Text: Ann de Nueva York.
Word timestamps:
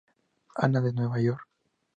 Ann 0.55 0.71
de 0.73 0.91
Nueva 0.93 1.19
York. 1.21 1.47